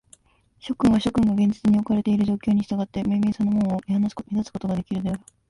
[0.57, 5.25] 諸君は、諸君が現実におかれている状況に従って、めいめいその門を見出すことができるであろう。